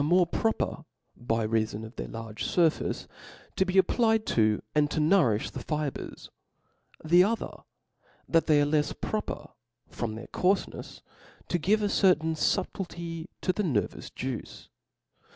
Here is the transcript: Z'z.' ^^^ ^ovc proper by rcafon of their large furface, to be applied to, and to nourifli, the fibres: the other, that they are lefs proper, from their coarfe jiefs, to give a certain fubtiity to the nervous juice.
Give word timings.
Z'z.' 0.01 0.07
^^^ 0.09 0.17
^ovc 0.19 0.31
proper 0.31 0.85
by 1.15 1.45
rcafon 1.45 1.85
of 1.85 1.95
their 1.95 2.07
large 2.07 2.43
furface, 2.43 3.05
to 3.55 3.65
be 3.67 3.77
applied 3.77 4.25
to, 4.25 4.63
and 4.73 4.89
to 4.89 4.99
nourifli, 4.99 5.51
the 5.51 5.59
fibres: 5.59 6.31
the 7.05 7.23
other, 7.23 7.51
that 8.27 8.47
they 8.47 8.59
are 8.59 8.65
lefs 8.65 8.99
proper, 8.99 9.49
from 9.91 10.15
their 10.15 10.25
coarfe 10.25 10.67
jiefs, 10.73 11.03
to 11.49 11.59
give 11.59 11.83
a 11.83 11.87
certain 11.89 12.33
fubtiity 12.33 13.27
to 13.41 13.53
the 13.53 13.61
nervous 13.63 14.09
juice. 14.09 14.69